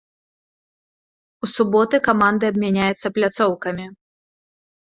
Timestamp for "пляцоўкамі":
3.19-3.85